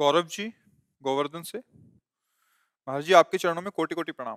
[0.00, 0.52] गौरव जी,
[1.02, 4.36] गोवर्धन से। महाराज जी, आपके चरणों में कोटि कोटि प्रणाम।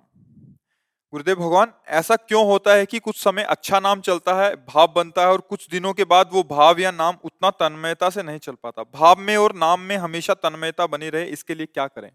[1.12, 5.22] गुरुदेव भगवान, ऐसा क्यों होता है कि कुछ समय अच्छा नाम चलता है, भाव बनता
[5.22, 8.52] है और कुछ दिनों के बाद वो भाव या नाम उतना तन्मयता से नहीं चल
[8.52, 12.10] पाता। भाव में और नाम में हमेशा तन्मयता बनी रहे, इसके लिए क्या करें?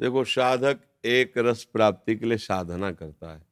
[0.00, 3.46] देखो, साधक एक रस प्राप्ति के लिए साधना करता है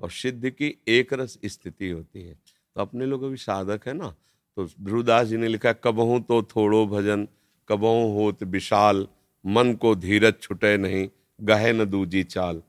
[0.00, 2.34] और सिद्ध की एक रस स्थिति होती है।
[2.74, 4.14] तो अपने लोग अभी साधक है ना?
[4.56, 7.28] तो ध्रुवदास जी ने लिखा कबहू तो थोड़ो भजन।
[7.68, 9.06] कबहू होत विशाल,
[9.44, 11.08] मन को धीरज छुटे नहीं,
[11.40, 12.62] गहे न दूजी चाल।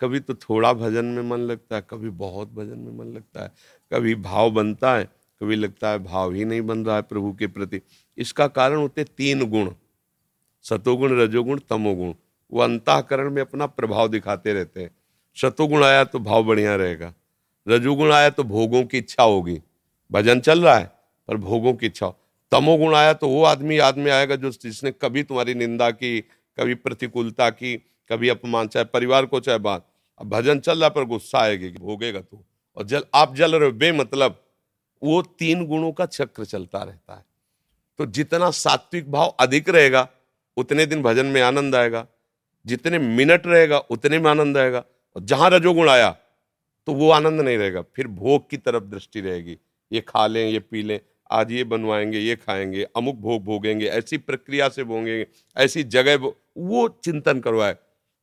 [0.00, 3.52] कभी तो थोड़ा भजन में मन लगता है, कभी बहुत भजन में मन लगता है,
[3.92, 5.04] कभी भाव बनता है,
[5.40, 7.80] कभी लगता है भाव ही नहीं बन रहा है प्रभु के प्रति।
[8.18, 9.70] इसका कारण होते तीन गुण,
[10.64, 12.12] सतोगुण, रजोगुण, तमोगुण।
[12.52, 14.90] वो अंतःकरण में अपना प्रभाव दिखाते रहते हैं।
[15.36, 17.12] सतोगुण आया तो भाव बढ़िया रहेगा।
[17.66, 19.60] रजोगुण आया तो भोगों की इच्छा होगी।
[20.10, 20.92] भजन चल रहा है,
[21.28, 22.06] पर भोगों की इच्छा
[22.52, 26.20] तमोगुण आया तो वो आदमी याद में आएगा जो जिसने कभी तुम्हारी निंदा की,
[26.60, 27.76] कभी प्रतिकूलता की,
[28.08, 32.20] कभी अपमान, चाहे परिवार को, चाहे बात। अब भजन चल रहा पर गुस्सा आएगी भोगेगा
[32.20, 32.44] तू।
[32.76, 34.44] और जल, आप जल रहे हो, बेमतलब।
[35.02, 37.24] वो तीन गुणों का चक्र चलता रहता है।
[37.98, 40.08] तो जितना सात्विक भाव अधिक रहेगा,
[40.56, 42.06] उतने दिन भजन में आनंद आएगा।
[42.66, 44.84] जितने मिनट रहेगा, उतने में आनंद आएगा।
[45.16, 46.16] और जहाँ रजोगुण आया
[46.86, 49.58] तो वो आनंद नहीं रहेगा। फिर भोग की तरफ़ दृष्टि रहेगी।
[49.92, 51.00] ये खा लें, ये पी लें।
[51.32, 55.26] आज ये बनवाएँगे, ये खाएँगे, अमुक भोग भोगेंगे, ऐसी प्रक्रिया से भोगेंगे,
[55.56, 57.76] ऐसी जगह वो चिंतन करवाए।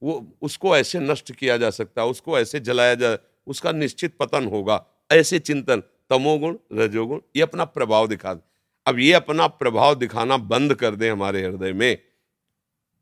[0.03, 3.18] वो, उसको ऐसे नष्ट किया जा सकता है उसको ऐसे जलाया जा,
[3.48, 8.42] उसका निश्चित पतन होगा, ऐसे चिंतन, तमोगुण, रजोगुण, ये अपना प्रभाव दिखा दे।
[8.88, 11.98] अब ये अपना प्रभाव दिखाना बंद कर दे हमारे हृदय में,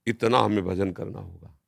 [0.07, 1.59] इतना हमें भजन करना होगा।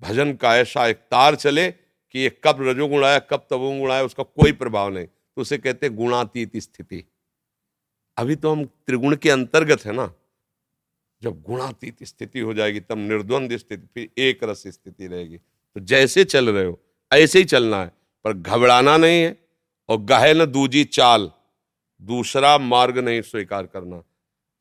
[0.00, 1.70] भजन का ऐसा एक तार चले
[2.12, 5.88] कि ये कब रजोगुण आया, कब तमोगुण आया, उसका कोई प्रभाव नहीं। तो उसे कहते
[5.88, 7.11] गुणातीत स्थिति।
[8.16, 10.14] अभी तो हम त्रिगुण के अंतर्गत है ना।
[11.22, 15.36] जब गुणातीत स्थिति हो जाएगी, तब निर्द्वंद स्थिति, फिर एक रस स्थिति रहेगी।
[15.74, 16.80] तो जैसे चल रहे हो,
[17.12, 17.92] ऐसे ही चलना है।
[18.24, 19.38] पर घबराना नहीं है
[19.88, 21.30] और गहे न दूजी चाल।
[22.02, 24.02] दूसरा मार्ग नहीं स्वीकार करना।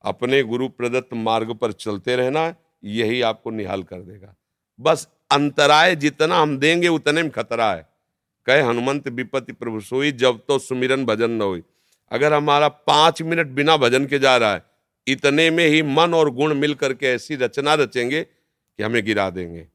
[0.02, 4.36] अपने गुरु प्रदत्त मार्ग पर चलते रहना है यही आपको निहाल कर देगा।
[4.80, 7.90] बस अंतराय जितना हम देंगे, उतने में खतरा है।
[8.46, 11.64] कहे हनुमंत विपत्ति प्रभु सोई, जब तो सुमिरन भजन न हुई।
[12.12, 14.64] अगर हमारा पाँच मिनट बिना भजन के जा रहा है,
[15.08, 19.68] इतने में ही मन और गुण मिल करके ऐसी रचना रचेंगे कि हमें गिरा देंगे।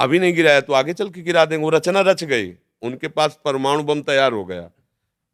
[0.00, 3.38] अभी नहीं गिराया तो आगे चल के गिरा देंगे। वो रचना रच गई, उनके पास
[3.44, 4.70] परमाणु बम तैयार हो गया।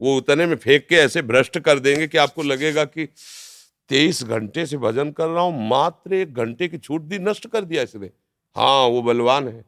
[0.01, 3.07] वो उतने में फेंक के ऐसे भ्रष्ट कर देंगे कि आपको लगेगा कि
[3.91, 7.65] तेईस घंटे से भजन कर रहा हूँ, मात्र एक घंटे की छूट दी, नष्ट कर
[7.65, 8.11] दिया इसने।
[8.57, 9.65] हाँ वो बलवान है,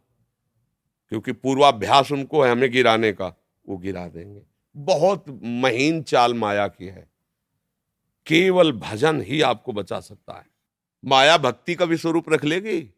[1.13, 3.35] क्योंकि पूर्वाभ्यास उनको है हमें गिराने का,
[3.67, 4.41] वो गिरा देंगे।
[4.77, 7.11] बहुत महीन चाल माया की है।
[8.27, 10.47] केवल भजन ही आपको बचा सकता है।
[11.05, 12.91] माया भक्ति का भी स्वरूप रख लेगी।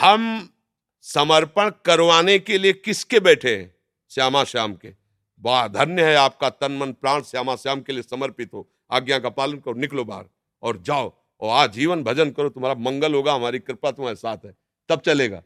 [0.00, 0.48] हम
[1.02, 3.74] समर्पण करवाने के लिए किसके बैठे हैं?
[4.10, 4.94] श्यामा श्याम के।
[5.40, 9.28] वाह धन्य है आपका तन मन प्राण श्यामा श्याम के लिए समर्पित हो। आज्ञा का
[9.28, 10.24] पालन करो, निकलो बाहर
[10.62, 14.54] और जाओ और आज जीवन भजन करो। तुम्हारा मंगल होगा, हमारी कृपा तुम्हारे साथ है।
[14.88, 15.42] तब चलेगा।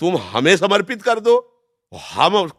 [0.00, 1.62] तुम हमें समर्पित कर दो
[1.94, 2.50] हम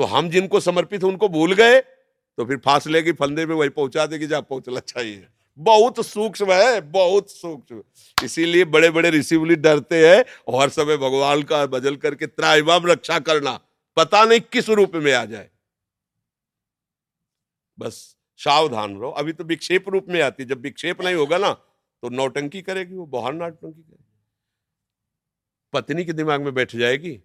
[0.00, 4.06] तो हम जिनको समर्पित उनको भूल गए तो फिर फासले की फंदे में वही पहुँचा
[4.06, 5.26] देगी जहाँ पहुँचना चाहिए
[5.58, 7.82] बहुत सूक्ष्म है, बहुत सूक्ष्म।
[8.24, 13.58] इसीलिए बड़े बड़े ऋषि डरते हैं, और समय भगवान का बदल करके त्राइमाम रक्षा करना,
[13.96, 15.48] पता नहीं किस रूप में आ जाए।
[17.78, 22.08] बस सावधान रहो। अभी तो विक्षेप रूप में आती जब विक्षेप नहीं होगा ना तो
[22.08, 24.14] नौटंकी करेगी वो बाहर नौटंकी करेगी।
[25.72, 27.20] पत्नी के दिमाग में बैठ जाएगी।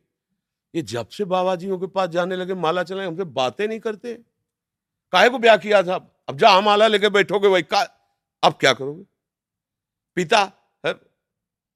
[0.75, 4.13] ये जब से बाबा जियों के पास जाने लगे, माला चलाए, हमसे बातें नहीं करते।
[5.13, 5.95] काहे को ब्याह किया था?
[6.29, 7.81] अब जहाँ माला लेके बैठोगे वही का
[8.43, 9.03] अब क्या करोगे?
[10.17, 10.39] पिता
[10.83, 10.93] है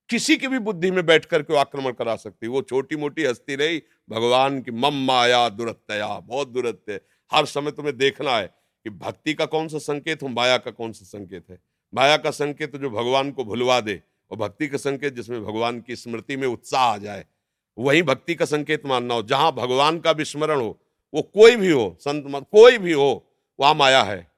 [0.10, 2.48] किसी की भी बुद्धि में बैठ करके आक्रमण करा सकती?
[2.48, 7.00] वो छोटी मोटी हस्ती रही, भगवान की मम माया दुरत्तया, बहुत दुरत्य
[7.32, 10.92] हर समय तुम्हें देखना है कि भक्ति का कौन सा संकेत हो माया का कौन
[10.92, 11.60] सा संकेत है।
[11.94, 15.96] माया का संकेत जो भगवान को भुलवा दे, और भक्ति का संकेत जिसमें भगवान की
[15.96, 17.26] स्मृति में उत्साह आ जाए
[17.80, 20.80] वही भक्ति का संकेत मानना हो, जहाँ भगवान का विस्मरण हो,
[21.14, 23.26] वो कोई भी हो, संत कोई भी हो,
[23.60, 24.32] वहाँ माया है।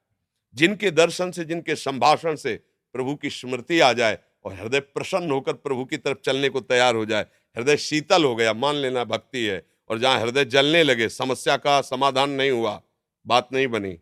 [0.55, 2.55] जिनके दर्शन से, जिनके संभाषण से
[2.93, 6.95] प्रभु की स्मृति आ जाए और हृदय प्रसन्न होकर प्रभु की तरफ़ चलने को तैयार
[6.95, 7.25] हो जाए,
[7.57, 11.81] हृदय शीतल हो गया, मान लेना भक्ति है और जहाँ हृदय जलने लगे, समस्या का
[11.81, 12.81] समाधान नहीं हुआ,
[13.27, 13.97] बात नहीं बनी।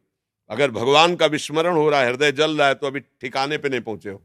[0.50, 3.70] अगर भगवान का विस्मरण हो रहा है, हृदय जल रहा है तो अभी ठिकाने पे
[3.70, 4.22] नहीं पहुँचे हो।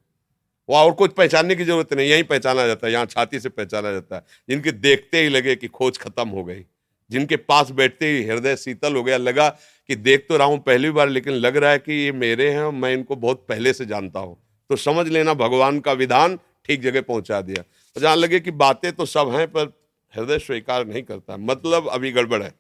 [0.69, 3.93] वो और कुछ पहचानने की ज़रूरत नहीं, यही पहचाना जाता है, यहाँ छाती से पहचाना
[3.93, 6.65] जाता है। जिनके देखते ही लगे कि खोज खत्म हो गई,
[7.11, 9.49] जिनके पास बैठते ही हृदय शीतल हो गया, लगा
[9.89, 12.63] कि देख तो रहा हूँ पहली बार, लेकिन लग रहा है कि ये मेरे हैं
[12.63, 14.37] और मैं इनको बहुत पहले से जानता हूँ।
[14.71, 18.93] तो समझ लेना, भगवान का विधान ठीक जगह पहुँचा दिया। तो जहाँ लगे कि बातें
[18.93, 19.73] तो सब हैं, पर
[20.15, 22.53] हृदय स्वीकार नहीं करता। मतलब अभी गड़बड़ है,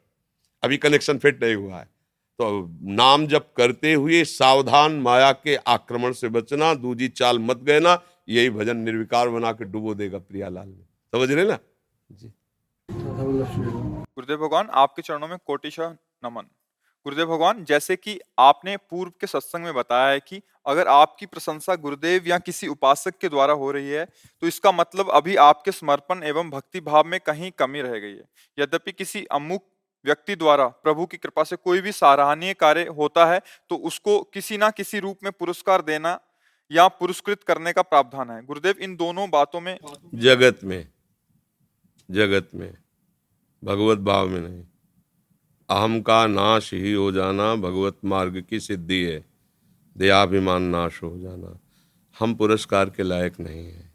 [0.62, 1.88] अभी कनेक्शन फिट नहीं हुआ है।
[2.38, 2.46] तो
[2.92, 7.98] नाम जप करते हुए सावधान माया के आक्रमण से बचना दूजी चाल मत गए ना
[8.28, 11.58] यही भजन निर्विकार बना के डुबो देगा प्रियालाल में समझ रहे ना?
[12.10, 12.32] जी।
[12.88, 15.88] गुरुदेव भगवान आपके चरणों में कोटिशा
[16.24, 16.46] नमन।
[17.06, 21.74] गुरुदेव भगवान जैसे कि आपने पूर्व के सत्संग में बताया है कि अगर आपकी प्रशंसा
[21.76, 24.04] गुरुदेव या किसी उपासक के द्वारा हो रही है
[24.42, 28.24] तो इसका मतलब अभी आपके समर्पण एवं भक्ति भाव में कहीं कमी रह गई है।
[28.58, 29.64] यद्यपि किसी अमुक
[30.04, 33.40] व्यक्ति द्वारा प्रभु की कृपा से कोई भी सराहनीय कार्य होता है
[33.70, 36.20] तो उसको किसी ना किसी रूप में पुरस्कार देना
[36.70, 39.78] या पुरस्कृत करने का प्रावधान है। गुरुदेव, इन दोनों बातों में
[40.14, 40.88] जगत में
[42.10, 42.76] जगत में,
[43.64, 44.64] भगवत भाव में नहीं।
[45.70, 49.24] अहम का नाश ही हो जाना भगवत मार्ग की सिद्धि है।
[49.96, 51.58] दयाभिमान नाश हो जाना।
[52.18, 53.92] हम पुरस्कार के लायक नहीं हैं।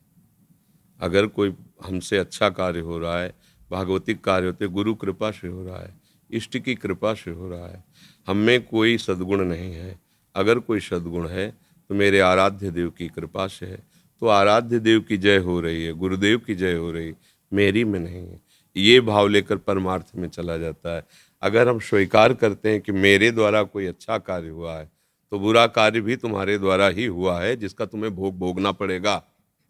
[1.00, 3.33] अगर कोई हमसे अच्छा कार्य हो रहा है,
[3.71, 5.98] भागवतिक कार्य होते, गुरु कृपा से हो रहा है
[6.29, 7.83] इष्ट की कृपा से हो रहा है।
[8.27, 9.97] हम में कोई सद्गुण नहीं है।
[10.35, 11.49] अगर कोई सद्गुण है
[11.89, 13.77] तो मेरे आराध्य देव की कृपा से है।
[14.21, 17.13] तो आराध्य देव की जय हो रही है, गुरुदेव की जय हो रही,
[17.51, 18.39] मेरी में नहीं है।
[18.75, 21.03] ये भाव लेकर परमार्थ में चला जाता है।
[21.41, 24.89] अगर हम स्वीकार करते हैं कि मेरे द्वारा कोई अच्छा कार्य हुआ है
[25.31, 29.21] तो बुरा कार्य भी तुम्हारे द्वारा ही हुआ है, जिसका तुम्हें भोग भोगना पड़ेगा।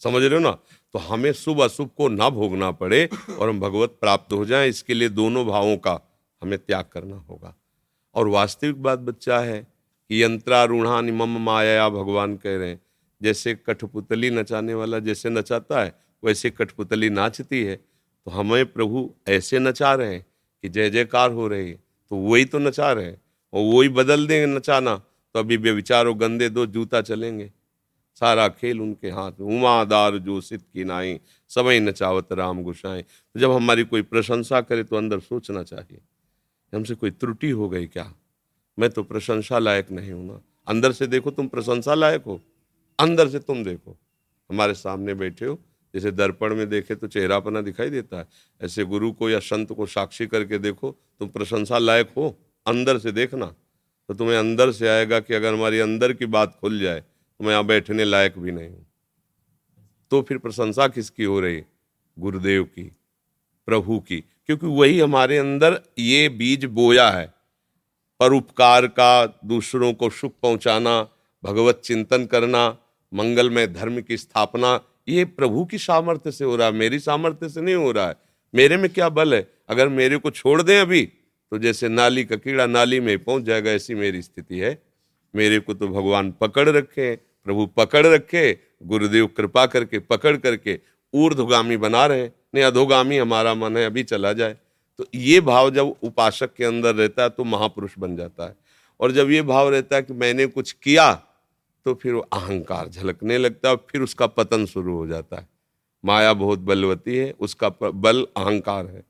[0.01, 0.51] समझ रहे हो ना?
[0.93, 4.93] तो हमें शुभ अशुभ को ना भोगना पड़े और हम भगवत प्राप्त हो जाएँ। इसके
[4.93, 5.93] लिए दोनों भावों का
[6.41, 7.55] हमें त्याग करना होगा।
[8.15, 9.59] और वास्तविक बात बच्चा है
[10.09, 12.81] कि यंत्रारूढ़ा मम माया भगवान कह रहे हैं।
[13.21, 15.93] जैसे कठपुतली नचाने वाला जैसे नचाता है,
[16.23, 20.25] वैसे कठपुतली नाचती है। तो हमें प्रभु ऐसे नचा रहे हैं
[20.63, 21.75] कि जय जयकार हो रही है
[22.11, 23.21] तो वही तो नचा रहे हैं।
[23.53, 24.95] और वही बदल देंगे नचाना
[25.35, 27.51] तो अभी बेविचारो गंदे दो जूता चलेंगे।
[28.21, 31.19] सारा खेल उनके हाथ में, उमादार जो सिद्ध की नाई
[31.51, 36.01] समय नचावत राम गुसाएँ तो जब हमारी कोई प्रशंसा करे तो अंदर सोचना चाहिए।
[36.75, 38.13] हमसे कोई त्रुटि हो गई क्या?
[38.79, 42.41] मैं तो प्रशंसा लायक नहीं हूँ ना। अंदर से देखो, तुम प्रशंसा लायक हो।
[42.99, 43.97] अंदर से तुम देखो।
[44.49, 45.59] हमारे सामने बैठे हो।
[45.93, 48.27] जैसे दर्पण में देखे तो चेहरा चेहरापना दिखाई देता है।
[48.61, 53.11] ऐसे गुरु को या संत को साक्षी करके देखो, तुम प्रशंसा लायक हो। अंदर से
[53.11, 53.45] देखना।
[54.07, 57.51] तो तुम्हें अंदर से आएगा कि अगर हमारी अंदर की बात खुल जाए तो मैं
[57.51, 58.85] यहाँ बैठने लायक भी नहीं हूँ।
[60.11, 61.63] तो फिर प्रशंसा किसकी हो रही?
[62.19, 62.91] गुरुदेव की,
[63.65, 67.25] प्रभु की। क्योंकि वही हमारे अंदर ये बीज बोया है।
[68.19, 71.01] परोपकार का, दूसरों को सुख पहुंचाना,
[71.43, 72.77] भगवत चिंतन करना
[73.13, 77.61] मंगलमय धर्म की स्थापना, ये प्रभु की सामर्थ्य से हो रहा है, मेरी सामर्थ्य से
[77.61, 78.15] नहीं हो रहा है।
[78.53, 79.47] मेरे में क्या बल है?
[79.69, 81.01] अगर मेरे को छोड़ दें अभी
[81.51, 84.81] तो जैसे नाली का कीड़ा नाली में पहुँच जाएगा, ऐसी मेरी स्थिति है।
[85.33, 88.51] मेरे को तो भगवान पकड़ रखे प्रभु पकड़ रखे
[88.83, 90.79] गुरुदेव कृपा करके, पकड़ करके
[91.13, 94.57] ऊर्धगामी बना रहे नहीं, अधोगामी हमारा मन है, अभी चला जाए।
[94.97, 98.55] तो ये भाव जब उपासक के अंदर रहता है तो महापुरुष बन जाता है।
[98.99, 101.13] और जब ये भाव रहता है कि मैंने कुछ किया
[101.85, 105.47] तो फिर वो अहंकार झलकने लगता है फिर उसका पतन शुरू हो जाता है।
[106.05, 109.03] माया बहुत बलवती है, उसका बल अहंकार है।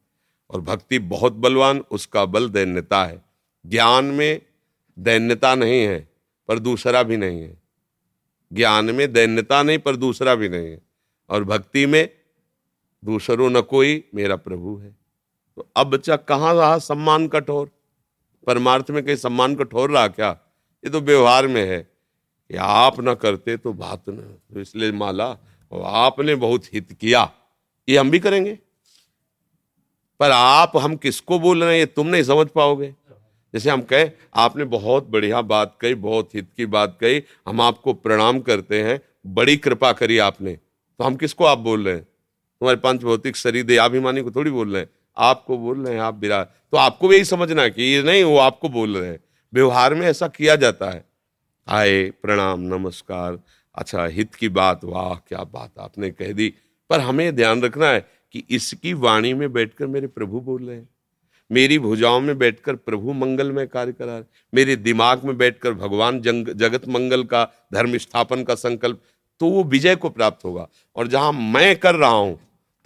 [0.50, 3.22] और भक्ति बहुत बलवान, उसका बल दैन्यता है।
[3.66, 4.42] ज्ञान में
[5.00, 6.10] दैन्यता नहीं है,
[6.48, 7.58] पर दूसरा भी नहीं है।
[8.54, 10.82] ज्ञान में दैन्यता नहीं, पर दूसरा भी नहीं है।
[11.30, 12.10] और भक्ति में
[13.06, 14.96] दूसरों न कोई मेरा प्रभु है।
[15.56, 17.70] तो अब बच्चा कहाँ रहा सम्मान कठोर
[18.48, 20.30] परमार्थ में कहीं सम्मान कठोर रहा क्या?
[20.84, 21.88] ये तो व्यवहार में है
[22.52, 24.16] या आप ना करते तो बात न।
[24.54, 25.38] तो इसलिए माला,
[25.72, 27.32] और आपने बहुत हित किया।
[27.90, 28.60] ये हम भी करेंगे।
[30.20, 32.96] पर आप, हम किसको बोल रहे हैं, ये तुम नहीं समझ पाओगे।
[33.54, 37.94] जैसे हम कहें, आपने बहुत बढ़िया बात कही, बहुत हित की बात कही, हम आपको
[37.94, 40.56] प्रणाम करते हैं, बड़ी कृपा करी आपने।
[41.00, 42.08] तो हम किसको आप बोल रहे हैं?
[42.62, 46.20] तुम्हारे पंच भौतिक शरीर दयाभिमानी को थोड़ी बोल रहे हैं। आपको बोल रहे हैं, आप
[46.20, 49.20] विराट तो आपको भी यही समझना है कि ये नहीं, वो आपको बोल रहे हैं।
[49.54, 51.04] व्यवहार में ऐसा किया जाता है।
[51.68, 53.40] आए, प्रणाम, नमस्कार।
[53.76, 56.54] अच्छा हित की बात, वाह, क्या बात आपने कह दी।
[56.90, 60.90] पर हमें ध्यान रखना है कि इसकी वाणी में बैठकर मेरे प्रभु बोल रहे हैं।
[61.52, 64.24] मेरी भुजाओं में बैठकर प्रभु मंगल में कार्य करा रहे
[64.54, 69.02] मेरे दिमाग में बैठकर भगवान जंग, जगत मंगल का, धर्म स्थापन का संकल्प
[69.42, 72.40] तो वो विजय को प्राप्त होगा। और जहाँ मैं कर रहा हूँ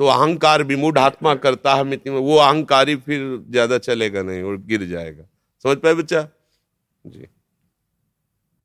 [0.03, 4.83] तो अहंकार विमूढ़ आत्मा करता है मित्र वो अहंकारी फिर ज़्यादा चलेगा नहीं और गिर
[4.85, 5.23] जाएगा।
[5.65, 6.21] समझ पाए बच्चा?
[7.05, 7.27] जी।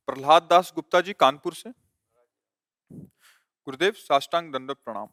[0.09, 1.71] प्रहलाद दास गुप्ता जी कानपुर से।
[2.91, 5.07] गुरुदेव साष्टांग दंड प्रणाम।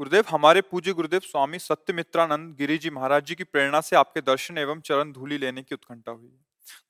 [0.00, 4.58] गुरुदेव हमारे पूज्य गुरुदेव स्वामी सत्यमित्रानंद गिरी जी महाराज जी की प्रेरणा से आपके दर्शन
[4.58, 6.30] एवं चरण धूली लेने की उत्कंठा हुई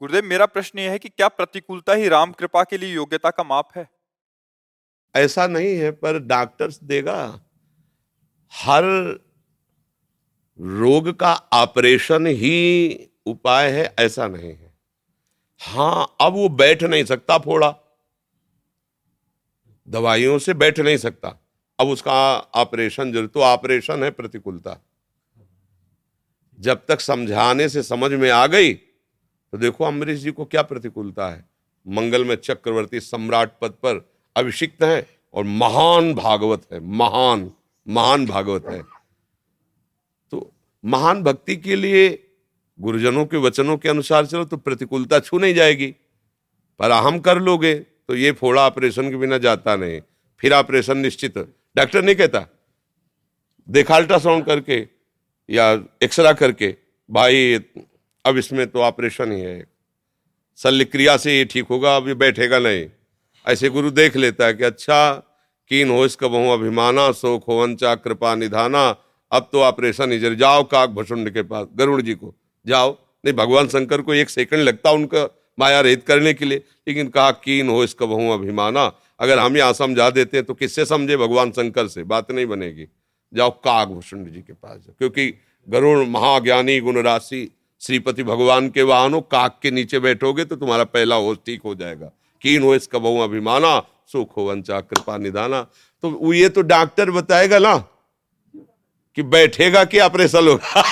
[0.00, 3.42] गुरुदेव मेरा प्रश्न यह है कि क्या प्रतिकूलता ही राम कृपा के लिए योग्यता का
[3.46, 3.88] माप है?
[5.14, 7.20] ऐसा नहीं है पर डॉक्टर्स देगा।
[8.52, 8.84] हर
[10.60, 14.72] रोग का ऑपरेशन ही उपाय है, ऐसा नहीं है।
[15.60, 17.74] हाँ, अब वो बैठ नहीं सकता फोड़ा।
[19.88, 21.28] दवाइयों से बैठ नहीं सकता।
[21.78, 22.12] अब उसका
[22.56, 24.76] ऑपरेशन ज़रूर तो ऑपरेशन है प्रतिकूलता।
[26.58, 31.28] जब तक समझाने से समझ में आ गई तो देखो अम्बरीश जी को क्या प्रतिकूलता
[31.28, 31.44] है।
[31.86, 34.00] मंगल में चक्रवर्ती सम्राट पद पर
[34.36, 37.50] अभिषिक्त है और महान भागवत है, महान।
[37.88, 38.82] महान भागवत है।
[40.32, 40.50] तो
[40.84, 42.08] महान भक्ति के लिए
[42.78, 45.86] गुरुजनों के वचनों के अनुसार चलो तो प्रतिकूलता छू नहीं जाएगी।
[46.80, 50.00] पर अहम कर लोगे तो ये फोड़ा ऑपरेशन के बिना जाता नहीं।
[50.40, 51.38] फिर ऑपरेशन निश्चित।
[51.76, 52.46] डॉक्टर नहीं कहता।
[53.68, 54.86] देखा अल्ट्रासाउंड करके
[55.48, 56.74] या एक्सरा करके,
[57.08, 57.54] भाई
[58.24, 59.66] अब इसमें तो ऑपरेशन ही है।
[60.58, 62.86] शल्य क्रिया से ये ठीक होगा, अब ये बैठेगा नहीं।
[63.46, 64.98] ऐसे गुरु देख लेता है कि अच्छा
[65.70, 68.88] कीन हो इसका बहु अभिमाना सो खोवंचा कृपा निधाना।
[69.32, 72.34] अब तो ऑपरेशन इजर जाओ काक भसुंड के पास। गरुड़ जी को,
[72.66, 72.92] जाओ।
[73.24, 76.58] नहीं, भगवान शंकर को एक सेकंड लगता उनका माया रहित करने के लिए,
[76.88, 78.92] लेकिन कहा, कीन हो इसका बहु अभिमाना?
[79.20, 81.16] अगर हम यहाँ समझा देते हैं तो किससे समझे?
[81.16, 82.86] भगवान शंकर से। बात नहीं बनेगी।
[83.34, 85.34] जाओ काग भूषण जी के पास जाओ। क्योंकि
[85.68, 87.48] गरुण महाज्ञानी गुण राशि
[87.80, 92.10] श्रीपति भगवान के वाहनों काग के नीचे बैठोगे तो तुम्हारा पहला होश ठीक हो जाएगा।
[92.42, 93.82] कीन हो इसका बहु अभिमाना?
[94.12, 95.62] सुख हो वंचा कृपा निधाना।
[96.02, 97.76] तो वो ये तो डॉक्टर बताएगा ना
[99.16, 100.82] कि बैठेगा कि ऑपरेशन होगा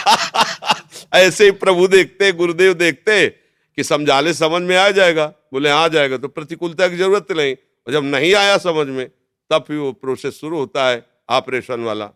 [1.15, 3.29] ऐसे ही प्रभु देखते, गुरुदेव देखते
[3.77, 7.55] कि समझा ले समझ में आ जाएगा। बोले, आ जाएगा तो प्रतिकूलता की ज़रूरत नहीं।
[7.87, 9.11] और जब नहीं आया समझ में,
[9.51, 12.11] तब फिर वो प्रोसेस शुरू होता है ऑपरेशन वाला।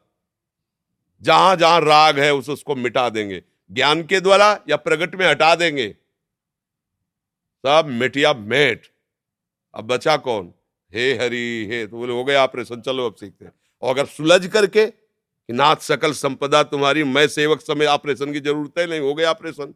[1.22, 3.42] जहाँ जहाँ राग है, उस उसको मिटा देंगे।
[3.72, 5.88] ज्ञान के द्वारा या प्रगट में हटा देंगे।
[7.66, 8.82] सब मिटिया मेट।
[9.74, 10.52] अब बचा कौन?
[10.92, 14.46] हे हरि हे तो बोले हो गया ऑपरेशन चलो अब सीखते हैं। और अगर सुलझ
[14.46, 19.14] करके कि नाथ सकल संपदा तुम्हारी मैं सेवक समय ऑपरेशन की ज़रूरत है नहीं हो
[19.14, 19.74] गया ऑपरेशन।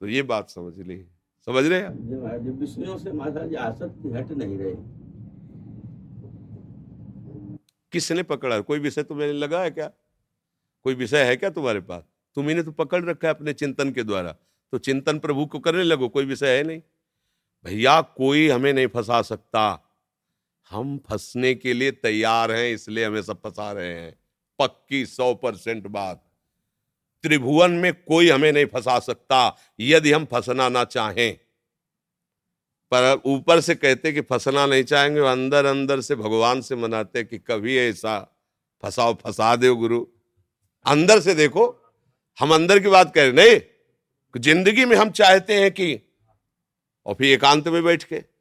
[0.00, 1.04] तो ये बात समझ ली।
[1.46, 2.58] समझ रहे हैं?
[2.60, 4.74] विषयों से माता जी आसक्ति हट नहीं रहे।
[7.92, 8.60] किसने पकड़ा?
[8.60, 9.90] कोई विषय तुम्हें लगा है क्या?
[10.84, 12.02] कोई विषय है क्या तुम्हारे पास?
[12.36, 14.32] तुम्ही तो पकड़ रखा है अपने चिंतन के द्वारा।
[14.72, 16.80] तो चिंतन प्रभु को करने लगो कोई विषय है नहीं।
[17.64, 19.85] भैया कोई हमें नहीं फंसा सकता।
[20.70, 24.18] हम फंसने के लिए तैयार हैं, इसलिए हमें सब फंसा रहे हैं।
[24.58, 26.22] पक्की सौ परसेंट बात।
[27.22, 31.36] त्रिभुवन में कोई हमें नहीं फंसा सकता, यदि हम फंसना ना चाहें।
[32.92, 37.38] पर ऊपर से कहते कि फंसना नहीं चाहेंगे, अंदर अंदर से भगवान से मनाते कि
[37.38, 38.18] कभी ऐसा
[38.82, 40.06] फंसाओ, फंसा दो गुरु।
[40.86, 41.92] अंदर से देखो,
[42.40, 43.60] हम अंदर की बात करें, नहीं,
[44.40, 46.00] ज़िंदगी में हम चाहते हैं कि,
[47.06, 48.35] और फिर एकांत में बैठ के।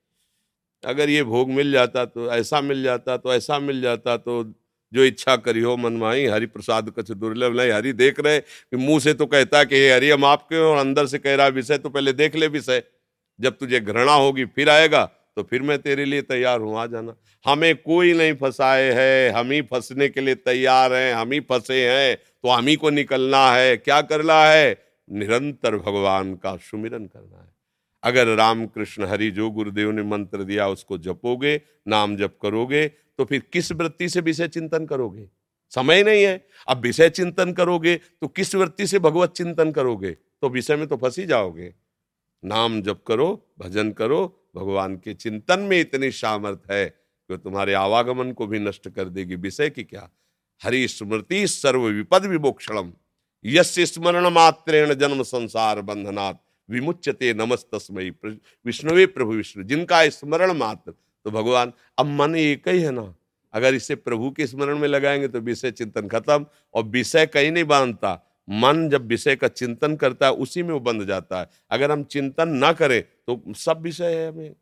[0.86, 4.44] अगर ये भोग मिल जाता तो ऐसा मिल जाता तो ऐसा मिल जाता तो
[4.92, 9.00] जो इच्छा करी हो मनमाई हरि प्रसाद कछ दुर्लभ नहीं। हरि देख रहे कि मुँह
[9.00, 11.90] से तो कहता कि, हे हरि, हम आपके और अंदर से कह रहा, विषय तो
[11.90, 12.84] पहले देख ले विषय।
[13.40, 15.06] जब तुझे घृणा होगी, फिर आएगा
[15.38, 17.16] तो फिर मैं तेरे लिए तैयार हूँ, आ जाना।
[17.46, 21.82] हमें कोई नहीं फंसाए है, हम ही फंसने के लिए तैयार हैं, हम ही फंसे
[21.90, 24.78] हैं तो हम ही को निकलना है। क्या करना है?
[25.10, 27.55] निरंतर भगवान का सुमिरन करना है।
[28.06, 33.26] अगर राम कृष्ण हरि जो गुरुदेव ने मंत्र दिया, उसको जपोगे, नाम जप करोगे तो
[33.26, 35.30] फिर किस वृत्ति से विषय चिंतन करोगे?
[35.72, 40.12] समय नहीं है। अब विषय चिंतन करोगे तो किस वृत्ति से भगवत चिंतन करोगे?
[40.12, 41.74] तो विषय में तो फंस ही जाओगे।
[42.44, 48.32] नाम जप करो, भजन करो, भगवान के चिंतन में इतनी सामर्थ है कि तुम्हारे आवागमन
[48.32, 50.10] को भी नष्ट कर देगी। विषय की क्या?
[50.62, 52.92] हरि स्मृति सर्व विपद विमोक्षणम।
[53.46, 56.34] यश स्मरण मात्रेण जन्म संसार बंधनाथ
[56.70, 58.10] विमुच्यते नमस्तस्मयी
[58.66, 63.16] विष्णुवे प्रभु विष्णु, जिनका स्मरण मात्र तो भगवान, अब मन एक ही है ना?
[63.54, 67.64] अगर इसे प्रभु के स्मरण में लगाएँगे तो विषय चिंतन खत्म, और विषय कहीं नहीं
[67.64, 71.92] बांधता। मन जब विषय का चिंतन करता है, उसी में वो बंध जाता है। अगर
[71.92, 74.56] हम चिंतन ना करें तो सब विषय है हमें।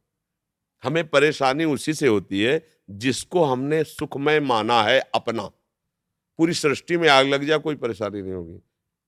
[0.83, 5.43] हमें परेशानी उसी से होती है, जिसको हमने सुखमय माना है अपना।
[6.39, 8.60] पूरी सृष्टि में आग लग जाए कोई परेशानी नहीं होगी।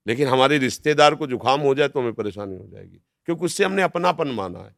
[0.05, 3.81] लेकिन हमारे रिश्तेदार को जुकाम हो जाए तो हमें परेशानी हो जाएगी, क्योंकि उससे हमने
[3.81, 4.75] अपनापन माना है।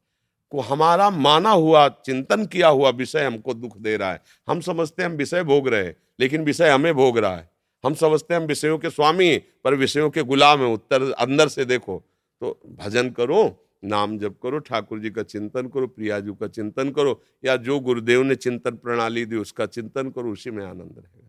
[0.52, 5.04] को हमारा माना हुआ, चिंतन किया हुआ विषय हमको दुख दे रहा है। हम समझते
[5.04, 7.50] हैं हम विषय भोग रहे हैं, लेकिन विषय हमें भोग रहा है।
[7.84, 11.66] हम समझते हैं हम विषयों के स्वामी पर विषयों के गुलाम है। उत्तर अंदर से
[11.66, 11.98] देखो
[12.42, 13.44] तो भजन करो
[13.84, 18.24] नाम जप करो ठाकुर जी का चिंतन करो प्रियाजू का चिंतन करो या जो गुरुदेव
[18.24, 21.26] ने चिंतन प्रणाली दी उसका चिंतन करो उसी में आनंद रहेगा।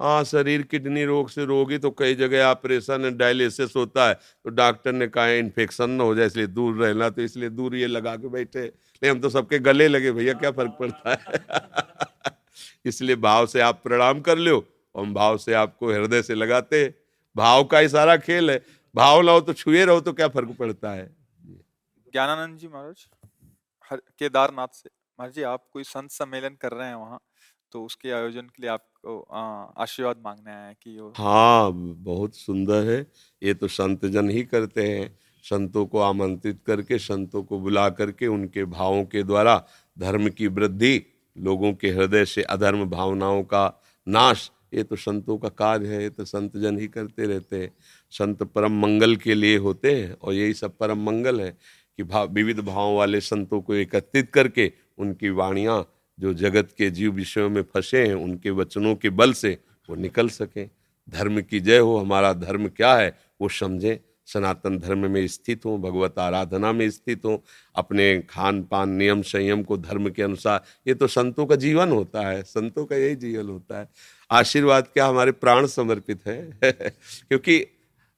[0.00, 4.92] हाँ शरीर किडनी रोग से रोगी तो कई जगह ऑपरेशन डायलिसिस होता है तो डॉक्टर
[4.92, 8.28] ने कहा इन्फेक्शन ना हो जाए इसलिए दूर रहना तो इसलिए दूर ये लगा के
[8.28, 11.18] बैठे नहीं हम तो सबके गले लगे भैया क्या फ़र्क पड़ता है?
[12.86, 16.84] इसलिए भाव से आप प्रणाम कर लो और भाव से आपको हृदय से लगाते
[17.36, 18.60] भाव का ही सारा खेल है।
[18.94, 21.06] भाव लाओ तो छुए रहो तो क्या फ़र्क पड़ता है?
[22.12, 23.06] ज्ञानानंद जी महाराज
[23.90, 27.20] केदारनाथ से। महाराज जी आप कोई संत सम्मेलन कर रहे हैं वहाँ
[27.72, 29.20] तो उसके आयोजन के लिए आपको
[29.78, 33.00] आशीर्वाद मांगने आए कि वो हाँ बहुत सुंदर है।
[33.42, 38.26] ये तो संत जन ही करते हैं। संतों को आमंत्रित करके संतों को बुला करके
[38.26, 39.56] उनके भावों के द्वारा
[39.98, 41.02] धर्म की वृद्धि
[41.36, 46.10] लोगों के हृदय से अधर्म भावनाओं का नाश ये तो संतों का कार्य है, ये
[46.10, 47.72] तो संत जन ही करते रहते हैं।
[48.12, 51.50] संत परम मंगल के लिए होते हैं और यही सब परम मंगल है
[51.98, 55.86] कि भाव विविध भावों वाले संतों को एकत्रित करके उनकी वाणियाँ
[56.18, 60.28] जो जगत के जीव विषयों में फंसे हैं, उनके वचनों के बल से वो निकल
[60.28, 60.68] सकें।
[61.08, 65.80] धर्म की जय हो, हमारा धर्म क्या है, वो समझें। सनातन धर्म में स्थित हों,
[65.82, 67.38] भगवत आराधना में स्थित हों,
[67.74, 72.28] अपने खान पान नियम संयम को धर्म के अनुसार। ये तो संतों का जीवन होता
[72.28, 73.88] है, संतों का यही जीवन होता है।
[74.30, 77.64] आशीर्वाद क्या हमारे प्राण समर्पित है क्योंकि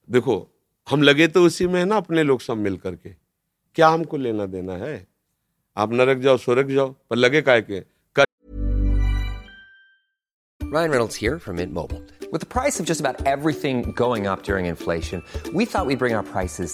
[0.09, 0.35] देखो
[0.87, 3.09] हम लगे तो उसी में है ना अपने लोग सब मिल करके
[3.75, 4.95] क्या हमको लेना देना है
[5.77, 7.83] आप नरक जाओ स्वर्ग जाओ पर लगे काय के
[10.59, 11.99] Ryan Reynolds here from Mint Mobile.
[12.31, 15.21] With the price of just about everything going up during inflation,
[15.57, 16.73] we thought we'd bring our prices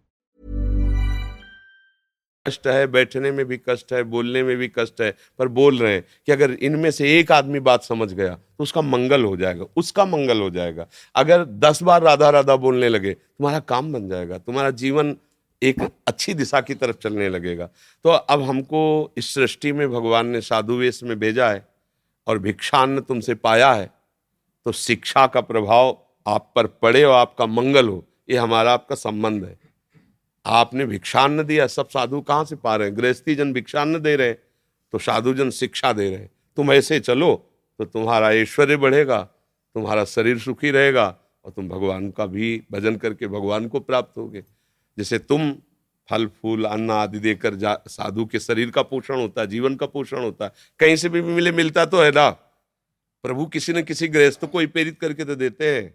[2.45, 5.93] कष्ट है, बैठने में भी कष्ट है, बोलने में भी कष्ट है, पर बोल रहे
[5.93, 9.65] हैं कि अगर इनमें से एक आदमी बात समझ गया तो उसका मंगल हो जाएगा,
[9.77, 14.37] उसका मंगल हो जाएगा। अगर दस बार राधा राधा बोलने लगे, तुम्हारा काम बन जाएगा,
[14.37, 15.15] तुम्हारा जीवन
[15.61, 17.69] एक अच्छी दिशा की तरफ़ चलने लगेगा।
[18.05, 21.65] तो अब हमको इस सृष्टि में भगवान ने साधु वेश में भेजा है
[22.27, 23.89] और भिक्षान्न तुमसे पाया है
[24.65, 29.43] तो शिक्षा का प्रभाव आप पर पड़े और आपका मंगल हो, ये हमारा आपका संबंध
[29.43, 29.59] है।
[30.45, 32.97] आपने भिक्षान्न दिया, सब साधु कहाँ से पा रहे हैं?
[32.97, 34.37] गृहस्थी जन भिक्षान्न दे रहे हैं
[34.93, 37.35] तो साधु जन शिक्षा दे रहे। हैं तुम ऐसे चलो
[37.79, 39.21] तो तुम्हारा ऐश्वर्य बढ़ेगा,
[39.75, 41.05] तुम्हारा शरीर सुखी रहेगा,
[41.45, 44.43] और तुम भगवान का भी भजन करके भगवान को प्राप्त होगे।
[44.97, 45.51] जैसे तुम
[46.09, 49.85] फल, फूल, अन्न आदि देकर जा, साधु के शरीर का पोषण होता है जीवन का
[49.85, 52.29] पोषण होता है कहीं से भी मिले, मिलता तो है ना?
[52.29, 55.93] प्रभु किसी न किसी गृहस्थ को ही प्रेरित करके तो देते हैं।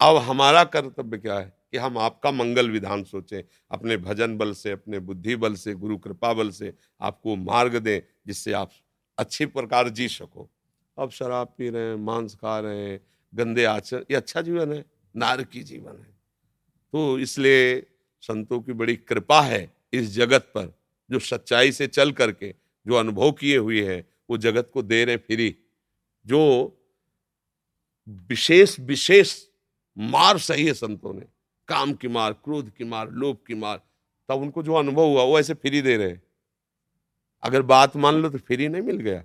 [0.00, 1.52] अब हमारा कर्तव्य क्या है?
[1.72, 5.98] कि हम आपका मंगल विधान सोचें, अपने भजन बल से, अपने बुद्धि बल से, गुरु
[5.98, 8.70] कृपा बल से आपको मार्ग दें, जिससे आप
[9.18, 10.50] अच्छी प्रकार जी सको।
[10.98, 13.00] अब शराब पी रहे हैं, मांस खा रहे हैं,
[13.34, 14.84] गंदे आचरण, ये अच्छा जीवन है,
[15.16, 16.18] नारकी जीवन है।
[16.92, 17.86] तो इसलिए
[18.20, 20.78] संतों की बड़ी कृपा है इस जगत पर,
[21.10, 22.54] जो सच्चाई से चल करके,
[22.86, 25.56] जो अनुभव किए हुए हैं, वो जगत को दे रहे फिरी।
[26.26, 26.74] जो
[28.08, 29.44] विशेष विशेष
[29.98, 31.37] मार सही है संतों ने।
[31.68, 33.80] काम की मार, क्रोध की मार, लोभ की मार,
[34.28, 36.16] तब उनको जो अनुभव हुआ, वो ऐसे फ्री दे रहे
[37.42, 39.24] अगर बात मान लो तो फ्री नहीं मिल गया।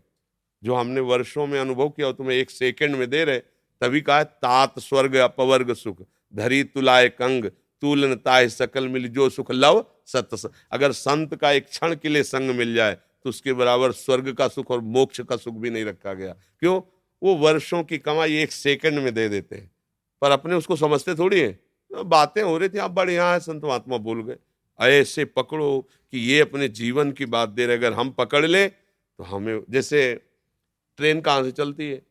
[0.63, 3.39] जो हमने वर्षों में अनुभव किया वो तुम्हें एक सेकंड में दे रहे,
[3.81, 6.01] तभी कहा तात स्वर्ग अपवर्ग सुख,
[6.33, 7.45] धरी तुलाए कंग,
[7.81, 10.29] तूलन ताय सकल मिल जो सुख, लव सत
[10.71, 14.47] अगर संत का एक क्षण के लिए संग मिल जाए तो उसके बराबर स्वर्ग का
[14.47, 16.81] सुख और मोक्ष का सुख भी नहीं रखा गया। क्यों?
[17.23, 19.71] वो वर्षों की कमाई एक सेकंड में दे देते हैं।
[20.21, 21.62] पर अपने उसको समझते थोड़ी है?
[21.93, 24.35] तो बातें हो रही थी, आप बढ़िया है, संत महात्मा बोल गए।
[24.79, 29.23] ऐसे पकड़ो कि ये अपने जीवन की बात दे रहे अगर हम पकड़ ले तो
[29.23, 30.21] हमें, जैसे
[30.97, 32.01] ट्रेन कहाँ से चलती है?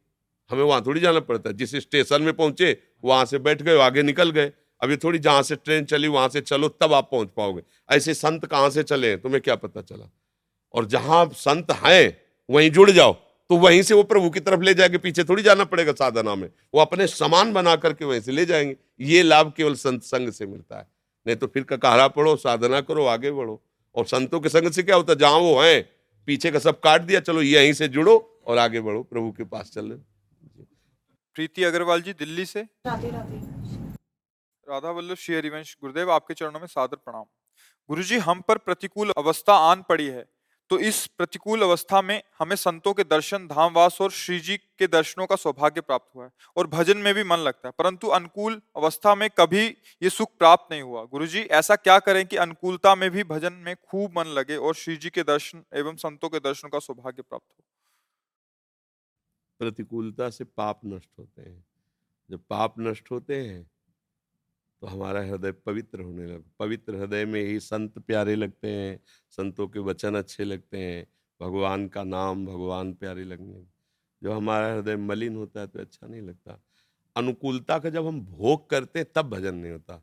[0.51, 4.03] हमें वहाँ थोड़ी जाना पड़ता है। जिस स्टेशन में पहुँचे, वहाँ से बैठ गए, आगे
[4.03, 7.63] निकल गए। अभी थोड़ी जहाँ से ट्रेन चली, वहाँ से चलो, तब आप पहुँच पाओगे।
[7.91, 10.11] ऐसे संत कहाँ से चले तुम्हें क्या पता चला?
[10.75, 13.17] और जहाँ संत हैं, वहीं जुड़ जाओ।
[13.51, 16.49] तो वहीं से वो प्रभु की तरफ़ ले जाएँगे पीछे थोड़ी जाना पड़ेगा साधना में।
[16.75, 20.47] वो अपने समान बना करके वहीं से ले जाएँगे। ये लाभ केवल संत संग से
[20.47, 20.87] मिलता है।
[21.27, 23.61] नहीं तो फिर कहारा पढ़ो साधना करो आगे बढ़ो।
[23.95, 25.19] और संतों के संग से क्या होता है?
[25.19, 25.81] जहाँ वो है
[26.29, 29.71] पीछे का सब काट दिया चलो यहीं से जुड़ो और आगे बढ़ो। प्रभु के पास
[29.71, 29.97] चलो
[31.37, 32.61] प्रीति अग्रवाल जी दिल्ली से।
[34.67, 37.25] राधा वल्लभ श्री हरिवंश गुरुदेव आपके चरणों में सादर प्रणाम।
[37.91, 40.25] गुरुजी हम पर प्रतिकूल अवस्था आन पड़ी है।
[40.69, 45.27] तो इस प्रतिकूल अवस्था में हमें संतों के दर्शन, धामवास और श्री जी के दर्शनों
[45.27, 49.15] का सौभाग्य प्राप्त हुआ है और भजन में भी मन लगता है। परंतु अनुकूल अवस्था
[49.15, 49.67] में कभी
[50.03, 53.53] ये सुख प्राप्त नहीं हुआ। गुरु जी ऐसा क्या करें कि अनुकूलता में भी भजन
[53.53, 57.23] में खूब मन लगे और श्री जी के दर्शन एवं संतों के दर्शन का सौभाग्य
[57.23, 57.65] प्राप्त हो?
[59.59, 61.65] प्रतिकूलता से पाप नष्ट होते हैं।
[62.31, 63.71] जब पाप नष्ट होते हैं
[64.83, 68.99] तो हमारा हृदय पवित्र होने लग, पवित्र हृदय में ही संत प्यारे लगते हैं,
[69.31, 71.07] संतों के वचन अच्छे लगते हैं,
[71.41, 73.65] भगवान का नाम भगवान प्यारे लगने
[74.23, 76.59] जो हमारा हृदय मलिन होता है तो अच्छा नहीं लगता।
[77.17, 80.03] अनुकूलता का जब हम भोग करते तब भजन नहीं होता।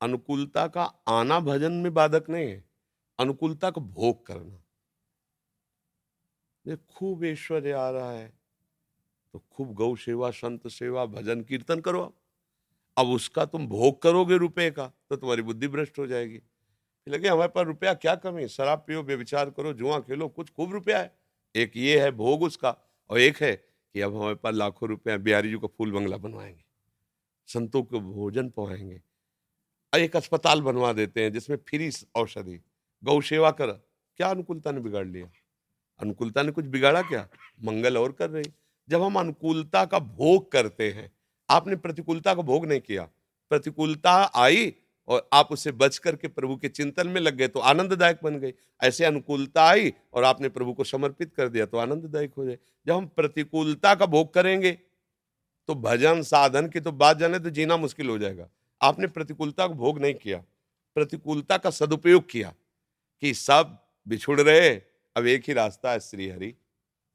[0.00, 2.64] अनुकूलता का आना भजन में बाधक नहीं है,
[3.18, 4.58] अनुकूलता का भोग करना।
[6.88, 8.32] खूब ऐश्वर्य आ रहा है
[9.34, 12.14] तो खूब गौ सेवा, संत सेवा, भजन, कीर्तन करो आप।
[12.96, 16.40] अब उसका तुम भोग करोगे रुपए का तो तुम्हारी बुद्धि भ्रष्ट हो जाएगी।
[17.06, 20.98] लगे, हमारे पास रुपया क्या कमी शराब पियो बेविचार करो, जुआ खेलो, कुछ खूब रुपया
[20.98, 21.14] है।
[21.54, 22.76] एक ये है भोग उसका,
[23.10, 26.64] और एक है कि अब हमारे पास लाखों रुपया, बिहारी जी को फूल बंगला बनवाएँगे,
[27.48, 29.00] संतों को भोजन पहुँचाएँगे।
[29.92, 32.60] एक अस्पताल बनवा देते हैं, जिसमें फ्री औषधि,
[33.02, 33.72] गौ सेवा कर।
[34.20, 35.30] क्या अनुकूलता ने बिगाड़ लिया?
[36.00, 37.28] अनुकूलता ने कुछ बिगाड़ा क्या?
[37.64, 38.52] मंगल और कर रही।
[38.88, 41.10] जब हम अनुकूलता का भोग करते हैं
[41.48, 43.08] आपने प्रतिकूलता को भोग नहीं किया।
[43.50, 44.72] प्रतिकूलता आई
[45.08, 48.52] और आप उससे बच करके प्रभु के चिंतन में लग गए तो आनंददायक बन गई।
[48.80, 52.92] ऐसे अनुकूलता आई और आपने प्रभु को समर्पित कर दिया तो आनंददायक हो जाए। जब
[52.92, 54.72] हम प्रतिकूलता का भोग करेंगे
[55.68, 58.48] तो भजन, साधन की तो बात जाने तो जीना मुश्किल हो जाएगा।
[58.80, 60.38] आपने प्रतिकूलता को भोग नहीं किया।
[60.96, 62.54] प्रतिकूलता का सदुपयोग किया
[63.22, 64.70] कि सब बिछुड़ रहे,
[65.16, 66.54] अब एक ही रास्ता है श्रीहरि।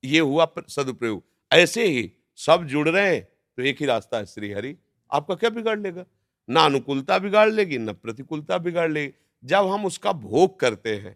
[0.03, 4.75] ये हुआ सदुपयोग। ऐसे ही सब जुड़ रहे हैं तो एक ही रास्ता है श्रीहरि
[5.11, 6.05] आपका क्या बिगाड़ लेगा?
[6.49, 11.15] ना अनुकूलता बिगाड़ लेगी ना प्रतिकूलता बिगाड़ लेगी। जब हम उसका भोग करते हैं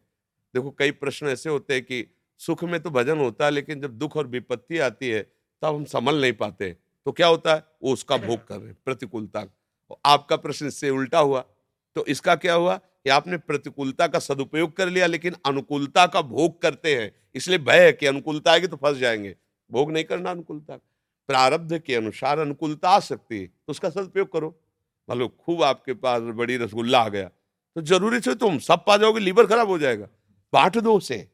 [0.54, 2.06] देखो कई प्रश्न ऐसे होते हैं कि
[2.40, 5.22] सुख में तो भजन होता है लेकिन जब दुख और विपत्ति आती है
[5.62, 7.64] तब हम संभल नहीं पाते तो क्या होता है?
[7.84, 9.46] वो उसका भोग कर रहे हैं प्रतिकूलता।
[10.06, 11.42] आपका प्रश्न इससे उल्टा हुआ।
[11.96, 16.62] तो इसका क्या हुआ कि आपने प्रतिकूलता का सदुपयोग कर लिया लेकिन अनुकूलता का भोग
[16.62, 19.36] करते हैं। इसलिए भय है कि अनुकूलता आएगी तो फंस जाएँगे।
[19.72, 20.91] भोग नहीं करना अनुकूलता का।
[21.32, 24.50] प्रारब्ध के अनुसार अनुकूलता आ सकती है तो उसका सदुपयोग करो।
[25.10, 27.28] मान खूब आपके पास बड़ी रसगुल्ला आ गया
[27.76, 30.08] तो ज़रूरी से तुम सब पा जाओगे, लीवर खराब हो जाएगा।
[30.54, 31.28] बांट दो उसे,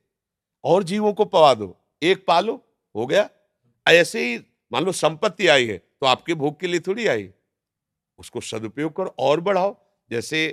[0.64, 2.54] और जीवों को पवा दो। एक पालो,
[2.96, 3.30] हो गया।
[3.88, 4.38] ऐसे ही
[4.72, 7.30] मान लो संपत्ति आई है तो आपके भोग के लिए थोड़ी आई।
[8.20, 9.76] उसको सदुपयोग करो और बढ़ाओ।
[10.12, 10.46] जैसे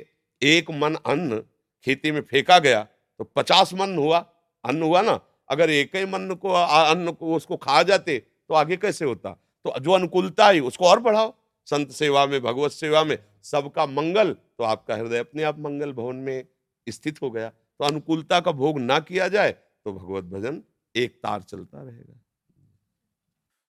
[0.43, 1.43] एक मन अन्न
[1.87, 2.83] खेती में फेंका गया
[3.21, 4.19] तो पचास मन हुआ,
[4.65, 5.21] अन्न हुआ ना?
[5.49, 9.31] अगर एक ही मन को, अन्न को उसको खा जाते तो आगे कैसे होता?
[9.65, 11.35] तो जो अनुकूलता आई, उसको और बढ़ाओ।
[11.69, 16.17] संत सेवा में, भगवत सेवा में, सबका मंगल तो आपका हृदय अपने आप मंगल भवन
[16.17, 16.47] में
[16.87, 20.63] स्थित हो गया। तो अनुकूलता का भोग ना किया जाए तो भगवत भजन
[20.95, 22.21] एक तार चलता रहेगा।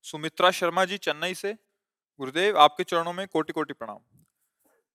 [0.05, 1.53] सुमित्रा शर्मा जी, चेन्नई से।
[2.19, 3.97] गुरुदेव, आपके चरणों में कोटि कोटि प्रणाम।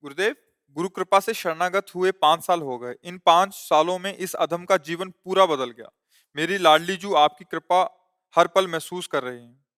[0.05, 0.37] गुरुदेव
[0.77, 4.65] गुरु कृपा से शरणागत हुए पाँच साल हो गए। इन पाँच सालों में इस अधम
[4.65, 5.91] का जीवन पूरा बदल गया।
[6.37, 7.83] मेरी लाडली जू, आपकी कृपा
[8.35, 9.70] हर पल महसूस कर रही है।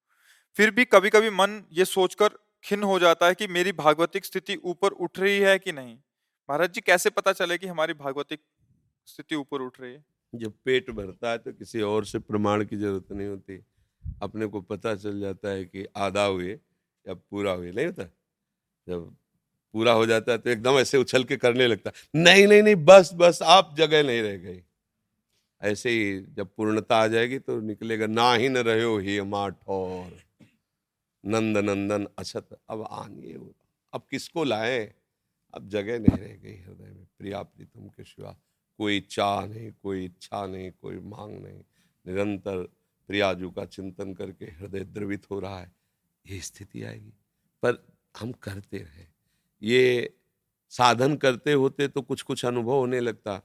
[0.56, 2.28] फिर भी कभी कभी मन ये सोचकर
[2.64, 5.94] खिन्न हो जाता है कि मेरी भागवतिक स्थिति ऊपर उठ रही है कि नहीं?
[6.50, 8.40] महाराज जी, कैसे पता चले कि हमारी भागवतिक
[9.06, 10.04] स्थिति ऊपर उठ रही है?
[10.34, 13.64] जब पेट भरता है तो किसी और से प्रमाण की ज़रूरत नहीं होती।
[14.22, 18.02] अपने को पता चल जाता है कि आधा हुए या पूरा हुए, नहीं होता?
[18.88, 19.16] जब
[19.74, 23.10] पूरा हो जाता है तो एकदम ऐसे उछल के करने लगता नहीं नहीं नहीं, बस
[23.14, 24.62] बस, आप जगह नहीं रह गई।
[25.60, 30.20] ऐसे ही जब पूर्णता आ जाएगी तो निकलेगा, ना ही न रहो ही ठोर नंद
[31.24, 33.38] नंदन अछत अब आनिए
[33.92, 34.94] अब किसको लाए?
[35.54, 38.36] अब जगह नहीं रह गई हृदय में। प्रिया प्रीतम के शिवा
[38.78, 41.62] कोई चाह नहीं, कोई इच्छा नहीं, कोई मांग नहीं।
[42.06, 42.62] निरंतर
[43.06, 45.72] प्रियाजू का चिंतन करके हृदय द्रवित हो रहा है।
[46.26, 47.12] ये स्थिति आएगी।
[47.62, 47.86] पर
[48.18, 49.06] हम करते रहे।
[49.62, 50.14] ये
[50.70, 53.38] साधन करते होते तो कुछ कुछ अनुभव होने लगता।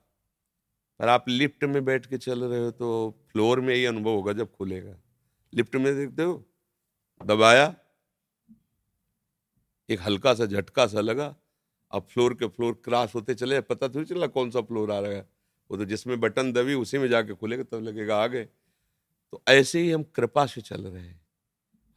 [1.00, 4.34] पर आप लिफ्ट में बैठ के चल रहे हो तो फ्लोर में ही अनुभव होगा
[4.34, 4.98] जब खुलेगा।
[5.54, 6.46] लिफ्ट में देखते हो?
[7.26, 7.76] दबाया।
[9.90, 11.36] एक हल्का सा झटका सा लगा।
[11.92, 15.12] अब फ्लोर के फ्लोर क्रॉस होते चले पता थोड़ी चला कौन सा फ्लोर आ रहा
[15.12, 15.30] है।
[15.72, 18.44] वो तो जिसमें बटन दबी, उसी में जाके खुलेगा, तब तो लगेगा आगे।
[19.32, 21.26] तो ऐसे ही हम कृपा से चल रहे हैं।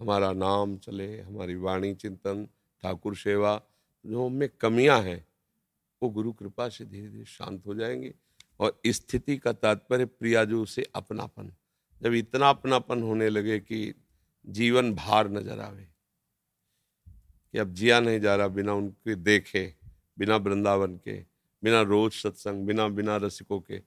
[0.00, 2.48] हमारा नाम चले, हमारी वाणी, चिंतन,
[2.83, 3.62] ठाकुर सेवा,
[4.06, 5.26] जो हमें कमियाँ हैं,
[6.02, 8.14] वो गुरु कृपा से धीरे धीरे शांत हो जाएँगे।
[8.61, 11.52] और स्थिति का तात्पर्य प्रिया जो उसे अपनापन।
[12.02, 13.94] जब इतना अपनापन होने लगे कि
[14.46, 15.88] जीवन भार नज़र आवे।
[17.53, 19.74] कि अब जिया नहीं जा रहा बिना उनके देखे,
[20.18, 21.18] बिना वृंदावन के,
[21.62, 23.79] बिना रोज सत्संग, बिना बिना रसिकों के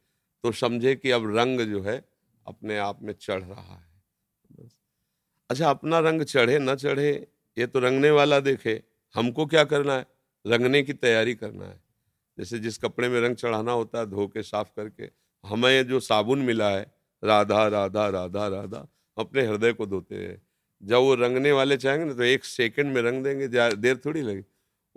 [0.44, 2.10] तो समझे कि अब रंग जो है
[2.48, 4.70] अपने आप में चढ़ रहा है।
[5.50, 8.84] अच्छा अपना रंग चढ़े, ना चढ़े, ये तो रंगने वाला देखे,
[9.16, 10.06] हमको क्या करना है?
[10.48, 11.82] रंगने की तैयारी करना है।
[12.38, 15.10] जैसे जिस कपड़े में रंग चढ़ाना होता है, धो के, साफ़ करके,
[15.44, 16.92] हमें जो साबुन मिला है,
[17.24, 18.88] राधा राधा राधा राधा
[19.18, 20.42] अपने हृदय को धोते हैं।
[20.84, 24.44] जब वो रंगने वाले चाहेंगे ना तो एक सेकंड में रंग देंगे देर थोड़ी लगी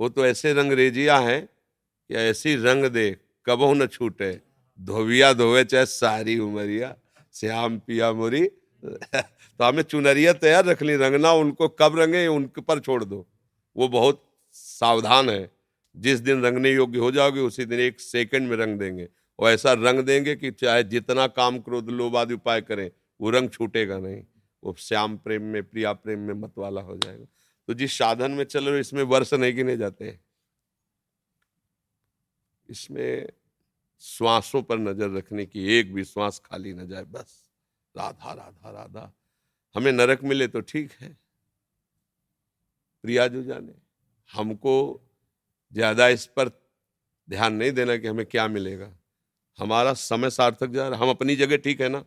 [0.00, 4.40] वो तो ऐसे रंगरेजिया हैं कि ऐसी रंग दे, कबहू न छूटे।
[4.80, 6.96] धोबिया धोवे चाहे सारी उमरिया,
[7.32, 8.46] श्याम पिया मोरी।
[8.84, 13.26] तो हमें चुनरिया तैयार रख ली, रंगना उनको कब रंगे उनके पर छोड़ दो।
[13.76, 15.50] वो बहुत सावधान है।
[15.96, 19.72] जिस दिन रंगने योग्य हो जाओगे, उसी दिन एक सेकंड में रंग देंगे। और ऐसा
[19.72, 24.22] रंग देंगे कि चाहे जितना काम क्रोध लोभ आदि उपाय करें वो रंग छूटेगा नहीं।
[24.62, 27.26] वो श्याम प्रेम में, प्रिया प्रेम में मत वाला हो जाएगा।
[27.68, 30.18] तो जिस साधन में चल रहे इसमें वर्ष नहीं गिने जाते।
[32.68, 33.28] इसमें
[34.02, 37.42] श्वासों पर नज़र रखने की एक भी श्वास खाली न जाए, बस।
[37.94, 39.12] राधा राधा राधा।
[39.74, 41.16] हमें नरक मिले तो ठीक है।
[43.04, 43.72] प्रिया जो जाने,
[44.30, 45.02] हमको
[45.72, 46.48] ज़्यादा इस पर
[47.28, 48.92] ध्यान नहीं देना कि हमें क्या मिलेगा।
[49.58, 52.04] हमारा समय सार्थक जा रहा हम अपनी जगह ठीक है ना?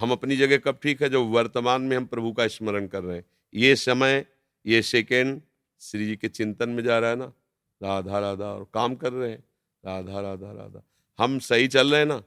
[0.00, 1.08] हम अपनी जगह कब ठीक है?
[1.08, 4.26] जब वर्तमान में हम प्रभु का स्मरण कर रहे हैं। ये समय,
[4.66, 5.42] ये सेकेंड,
[5.80, 7.32] श्री जी के चिंतन में जा रहा है ना?
[7.82, 9.44] राधा राधा, और काम कर रहे हैं।
[9.86, 10.82] राधा राधा राधा।
[11.18, 12.18] हम सही चल रहे हैं ना?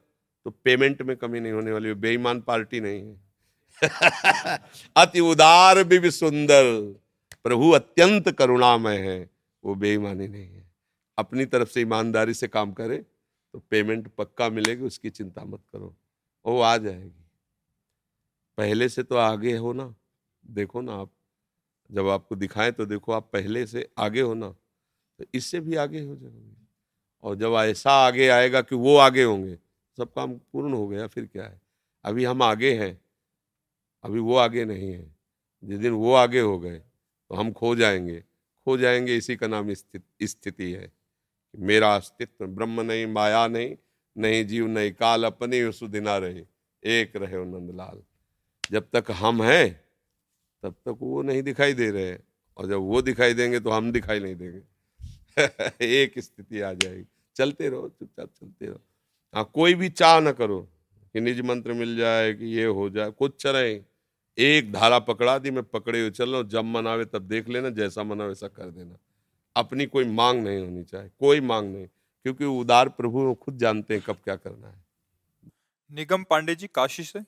[0.45, 3.21] तो पेमेंट में कमी नहीं होने वाली बेईमान पार्टी नहीं है।
[4.97, 6.95] अति उदार भी सुंदर।
[7.43, 9.29] प्रभु अत्यंत करुणामय है।
[9.65, 10.71] वो बेईमानी नहीं है।
[11.17, 12.97] अपनी तरफ़ से ईमानदारी से काम करे
[13.53, 15.95] तो पेमेंट पक्का मिलेगी, उसकी चिंता मत करो।
[16.45, 17.18] वो आ जाएगी।
[18.59, 19.93] पहले से तो आगे हो ना।
[20.43, 21.11] देखो ना आप,
[21.89, 24.49] जब आपको दिखाएँ तो देखो आप पहले से आगे हो ना
[25.19, 26.55] तो इससे भी आगे हो जाओगे।
[27.23, 29.55] और जब ऐसा आगे आएगा कि वो आगे होंगे,
[29.97, 31.61] सब काम पूर्ण हो गया, फिर क्या है?
[32.05, 32.99] अभी हम आगे हैं,
[34.03, 35.15] अभी वो आगे नहीं है।
[35.63, 38.19] जिस दिन वो आगे हो गए तो हम खो जाएँगे।
[38.67, 40.91] खो जाएँगे इसी का नाम स्थिति स्थिति है।
[41.53, 43.75] मेरा अस्तित्व ब्रह्म नहीं, माया नहीं
[44.15, 46.45] नहीं जीव नहीं, काल अपने सुदिना रहे।
[46.83, 48.01] एक रहे नंदलाल
[48.71, 49.83] जब तक हम हैं,
[50.63, 52.17] तब तक वो नहीं दिखाई दे रहे
[52.57, 54.61] और जब वो दिखाई देंगे तो हम दिखाई नहीं देंगे।
[55.85, 57.05] एक स्थिति आ जाएगी।
[57.35, 58.81] चलते रहो, चुपचाप चलते रहो।
[59.35, 60.67] हाँ कोई भी चाह ना करो
[61.13, 63.81] कि निज मंत्र मिल जाए, कि ये हो जाए, कुछ चले।
[64.37, 67.69] एक धारा पकड़ा दी, मैं पकड़े हुए चल रहा हूँ। जब मनावे तब देख लेना,
[67.69, 68.97] जैसा मना वैसा कर देना।
[69.55, 71.87] अपनी कोई मांग नहीं होनी चाहिए, कोई मांग नहीं।
[72.23, 74.88] क्योंकि उदार प्रभु खुद जानते हैं कब क्या करना है।
[75.91, 77.19] निगम पांडे जी काशी से।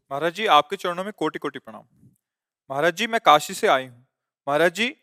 [0.00, 1.82] महाराज जी आपके चरणों में कोटि कोटि प्रणाम।
[2.70, 4.06] महाराज जी मैं काशी से आई हूँ।
[4.46, 4.94] महाराज जी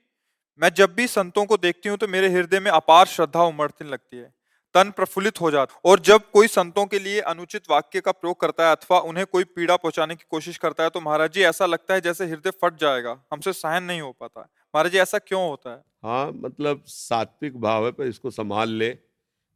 [0.59, 4.17] मैं जब भी संतों को देखती हूँ तो मेरे हृदय में अपार श्रद्धा उमड़ने लगती
[4.17, 4.33] है।
[4.75, 8.67] तन प्रफुल्लित हो जाता और जब कोई संतों के लिए अनुचित वाक्य का प्रयोग करता
[8.67, 11.93] है अथवा उन्हें कोई पीड़ा पहुँचाने की कोशिश करता है तो महाराज जी ऐसा लगता
[11.93, 15.69] है जैसे हृदय फट जाएगा। हमसे सहन नहीं हो पाता। महाराज जी ऐसा क्यों होता
[15.69, 15.81] है?
[16.03, 18.89] हाँ मतलब सात्विक भाव है पर इसको संभाल ले।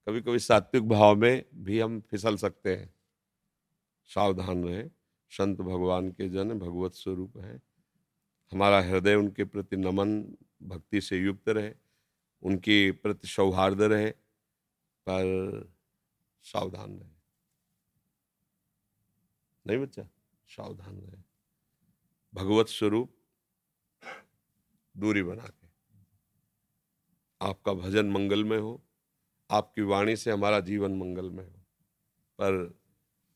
[0.09, 2.93] कभी कभी सात्विक भाव में भी हम फिसल सकते हैं।
[4.05, 4.89] सावधान रहे।
[5.29, 7.61] संत भगवान के जन भगवत स्वरूप है।
[8.51, 11.73] हमारा हृदय उनके प्रति नमन, भक्ति से युक्त रहे।
[12.43, 14.11] उनके प्रति सौहार्द रहे।
[15.09, 15.61] पर
[16.43, 17.11] सावधान रहे।
[19.67, 20.09] नहीं बच्चा?
[20.47, 21.23] सावधान रहे।
[22.33, 23.17] भगवत स्वरूप
[24.97, 25.67] दूरी बना के।
[27.41, 28.85] आपका भजन मंगल में हो।
[29.51, 31.59] आपकी वाणी से हमारा जीवन मंगलमय हो।
[32.41, 32.79] पर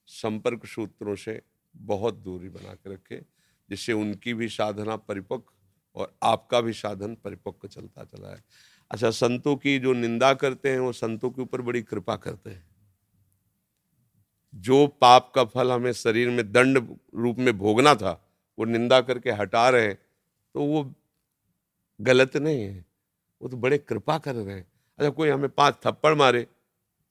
[0.08, 1.42] संपर्क सूत्रों से
[1.76, 3.26] बहुत दूरी बना के रखे,
[3.70, 5.54] जिससे उनकी भी साधना परिपक्व
[5.96, 8.44] और आपका भी साधन परिपक्व चलता चला है।
[8.92, 12.68] अच्छा संतों की जो निंदा करते हैं, वो संतों के ऊपर बड़ी कृपा करते हैं।
[14.56, 19.32] जो पाप का फल हमें शरीर में दंड रूप में भोगना था, वो निंदा करके
[19.32, 19.96] हटा रहे हैं
[20.54, 20.94] तो वो
[22.02, 22.86] गलत नहीं है।
[23.42, 26.48] वो तो बड़े कृपा कर रहे हैं। अच्छा कोई हमें पाँच थप्पड़ मारे,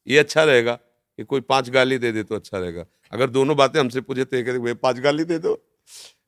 [0.07, 3.81] ये अच्छा रहेगा कि कोई पाँच गाली दे दे तो अच्छा रहेगा। अगर दोनों बातें
[3.81, 5.55] हमसे पूछे तो कहते पाँच गाली दे दो।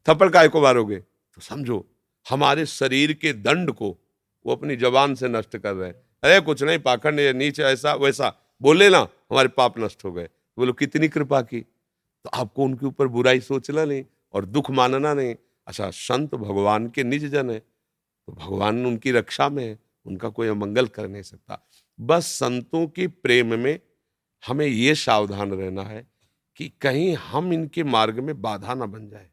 [0.06, 0.96] थप्पड़ काय को मारोगे?
[0.96, 1.86] तो समझो,
[2.26, 3.96] हमारे शरीर के दंड को
[4.46, 8.32] वो अपनी जबान से नष्ट कर रहे हैं। अरे, कुछ नहीं, पाखंड नीचे ऐसा, वैसा।
[8.62, 8.98] बोले ना,
[9.30, 13.84] हमारे पाप नष्ट हो गए। बोलो, कितनी कृपा की। तो आपको उनके ऊपर बुराई सोचना
[13.84, 15.34] नहीं और दुख मानना नहीं।
[15.66, 20.48] अच्छा संत भगवान के निज जन है तो भगवान उनकी रक्षा में है। उनका कोई
[20.48, 21.68] अमंगल कर नहीं सकता।
[22.00, 23.80] बस संतों के प्रेम में
[24.46, 26.10] हमें ये सावधान रहना है
[26.56, 29.30] कि कहीं हम इनके मार्ग में बाधा ना बन जाए।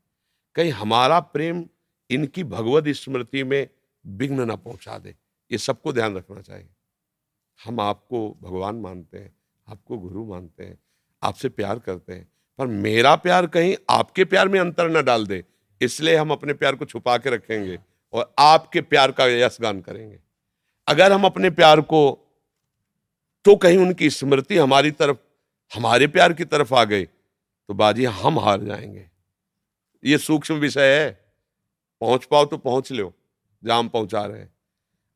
[0.56, 1.66] कहीं हमारा प्रेम
[2.10, 3.68] इनकी भगवत स्मृति में
[4.06, 5.16] विघ्न ना पहुँचा दे।
[5.52, 6.70] ये सबको ध्यान रखना चाहिए।
[7.66, 9.36] हम आपको भगवान मानते हैं,
[9.68, 10.80] आपको गुरु मानते हैं,
[11.24, 15.44] आपसे प्यार करते हैं, पर मेरा प्यार कहीं आपके प्यार में अंतर न डाल दे।
[15.82, 17.80] इसलिए हम अपने प्यार को छुपा के रखेंगे
[18.14, 20.20] और आपके प्यार का यशगान करेंगे।
[20.92, 22.02] अगर हम अपने प्यार को
[23.46, 25.18] तो कहीं उनकी स्मृति हमारी तरफ़,
[25.72, 29.06] हमारे प्यार की तरफ़ आ गई तो बाजी हम हार जाएँगे।
[30.04, 31.10] ये सूक्ष्म विषय है।
[32.02, 33.14] पहुँच पाओ तो पहुँच लो
[33.64, 34.46] जहाँ पहुँचा रहे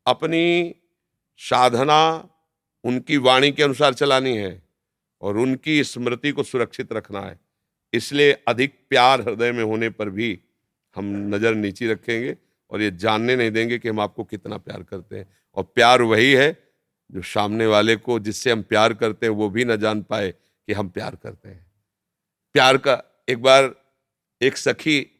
[0.05, 0.75] अपनी
[1.39, 1.99] साधना
[2.83, 4.61] उनकी वाणी के अनुसार चलानी है
[5.21, 7.39] और उनकी स्मृति को सुरक्षित रखना है।
[7.93, 10.37] इसलिए अधिक प्यार हृदय में होने पर भी
[10.95, 12.35] हम नज़र नीची रखेंगे
[12.71, 16.33] और ये जानने नहीं देंगे कि हम आपको कितना प्यार करते हैं। और प्यार वही
[16.33, 16.73] है
[17.11, 20.73] जो सामने वाले को, जिससे हम प्यार करते हैं, वो भी ना जान पाए कि
[20.73, 21.71] हम प्यार करते हैं।
[22.53, 23.75] प्यार का एक बार
[24.41, 25.11] एक सखी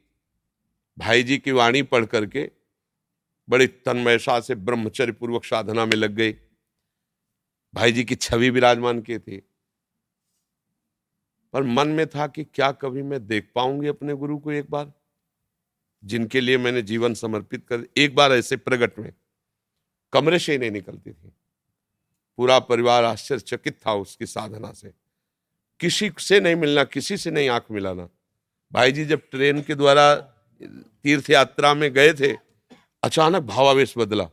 [0.98, 2.52] भाई जी की वाणी पढ़ करके
[3.50, 6.34] बड़ी तन्मयशा से ब्रह्मचर्य पूर्वक साधना में लग गई।
[7.74, 9.50] भाई जी की छवि विराजमान की थी।
[11.54, 14.94] पर मन में था कि क्या कभी मैं देख पाऊँगी अपने गुरु को एक बार,
[16.04, 19.14] जिनके लिए मैंने जीवन समर्पित कर, एक बार ऐसे प्रगट में
[20.16, 21.32] कमरे से ही नहीं निकलती थी।
[22.38, 24.94] पूरा परिवार आश्चर्यचकित था उसकी साधना से।
[25.80, 28.08] किसी से नहीं मिलना, किसी से नहीं आँख मिलाना।
[28.72, 30.16] भाई जी जब ट्रेन के द्वारा
[31.04, 32.32] तीर्थ यात्रा में गए थे,
[33.04, 34.30] अचानक भावावेश बदला।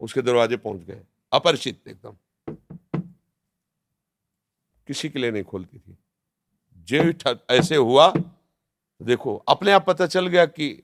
[0.00, 2.16] उसके दरवाजे पहुँच गए, अपरिचित एकदम।
[4.86, 5.96] किसी के लिए नहीं खोलती थी।
[6.78, 8.12] जो ऐसे हुआ,
[9.02, 10.82] देखो, अपने आप पता चल गया कि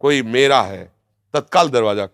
[0.00, 0.92] कोई मेरा है,
[1.34, 2.08] तत्काल दरवाज़ा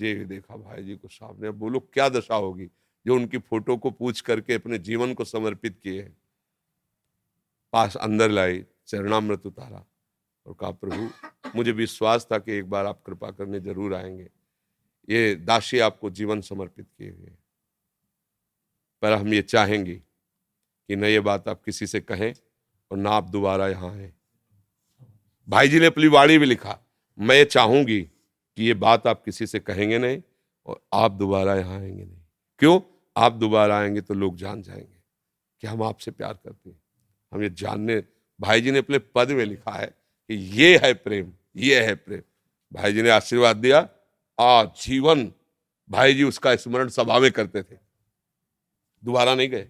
[0.00, 2.66] जे देखा भाई जी को सामने। बोलो क्या दशा होगी
[3.06, 6.16] जो उनकी फ़ोटो को पूछ करके अपने जीवन को समर्पित किए हैं?
[7.72, 9.84] पास अंदर लाई चरणामृत उतारा
[10.46, 11.08] और कहा प्रभु
[11.56, 14.28] मुझे विश्वास था कि एक बार आप कृपा करने ज़रूर आएँगे।
[15.08, 17.30] ये दासी आपको जीवन समर्पित किए हुए
[19.02, 22.32] पर हम ये चाहेंगे कि न ये बात आप किसी से कहें
[22.90, 24.12] और ना आप दोबारा यहाँ आए।
[25.48, 26.78] भाई जी ने अपनी वाणी भी लिखा
[27.18, 28.00] मैं ये चाहूँगी
[28.56, 30.22] कि ये बात आप किसी से कहेंगे नहीं
[30.66, 32.22] और आप दोबारा यहाँ आएँगे नहीं।
[32.58, 32.80] क्यों?
[33.16, 35.02] आप दोबारा आएँगे तो लोग जान जाएँगे
[35.60, 36.82] कि हम आपसे प्यार करते हैं।
[37.32, 38.04] हम ये जानने,
[38.40, 42.22] भाई जी ने अपने पद में लिखा है कि ये है प्रेम, ये है प्रेम।
[42.72, 43.88] भाई जी ने आशीर्वाद दिया
[44.40, 45.32] आजीवन
[45.90, 47.76] भाई जी उसका स्मरण सभा में करते थे।
[49.04, 49.68] दोबारा नहीं गए।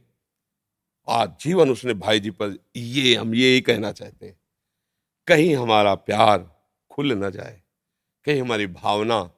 [1.08, 4.40] आजीवन उसने भाई जी पर, ये हम ये ही कहना चाहते हैं।
[5.26, 7.59] कहीं हमारा प्यार खुल न जाए।
[8.24, 9.30] कहीं हमारी भावना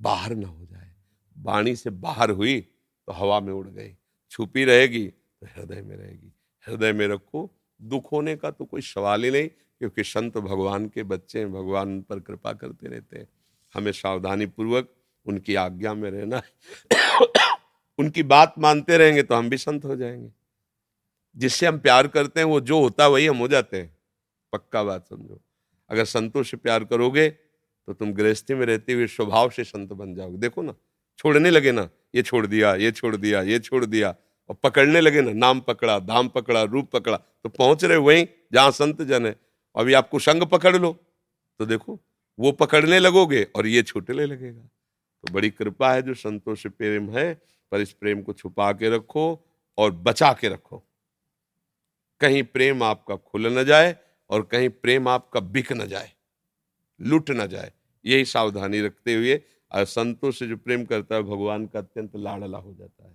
[0.00, 0.94] बाहर ना हो जाए।
[1.38, 2.60] वाणी से बाहर हुई
[3.06, 3.96] तो हवा में उड़ गई।
[4.30, 6.32] छुपी रहेगी तो हृदय में रहेगी।
[6.68, 7.50] हृदय में रखो।
[7.82, 12.02] दुख होने का तो कोई सवाल ही नहीं, क्योंकि संत भगवान के बच्चे हैं, भगवान
[12.02, 13.28] पर कृपा करते रहते हैं।
[13.74, 14.94] हमें सावधानी पूर्वक
[15.26, 16.42] उनकी आज्ञा में रहना
[17.98, 20.32] उनकी बात मानते रहेंगे तो हम भी संत हो जाएँगे।
[21.36, 23.96] जिससे हम प्यार करते हैं, वो जो होता है वही हम हो जाते हैं।
[24.52, 25.40] पक्का बात समझो।
[25.88, 27.45] अगर संतों से प्यार करोगे
[27.88, 30.74] तो तुम गृहस्थी में रहते हुए स्वभाव से संत बन जाओगे। देखो ना,
[31.18, 34.14] छोड़ने लगे ना, ये छोड़ दिया, ये छोड़ दिया, ये छोड़ दिया,
[34.50, 38.70] और पकड़ने लगे ना, नाम पकड़ा, धाम पकड़ा, रूप पकड़ा तो पहुँच रहे वहीं जहाँ
[38.70, 39.34] संत जन है।
[39.76, 40.92] अभी आपको संग पकड़ लो
[41.60, 41.98] तो देखो,
[42.38, 44.62] वो पकड़ने लगोगे और ये छूटने लगेगा।
[45.24, 47.32] तो बड़ी कृपा है जो संतों से प्रेम है,
[47.72, 49.24] पर इस प्रेम को छुपा के रखो
[49.78, 50.82] और बचा के रखो।
[52.20, 53.96] कहीं प्रेम आपका खुल न जाए
[54.30, 56.10] और कहीं प्रेम आपका बिक न जाए।
[57.00, 57.72] लुट ना जाए।
[58.04, 59.40] यही सावधानी रखते हुए
[59.70, 63.14] संतों से जो प्रेम करता है भगवान का अत्यंत लाडला हो जाता है।